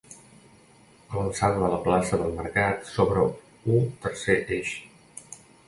[1.11, 3.27] A l'alçada de la plaça del mercat s'obre
[3.77, 4.77] u tercer eix.